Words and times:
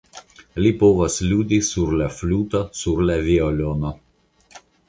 Li 0.63 0.71
povas 0.83 1.17
ludi 1.33 1.59
sur 1.69 1.93
la 2.01 2.09
fluto, 2.21 2.65
sur 2.83 3.07
la 3.11 3.21
violono. 3.31 3.93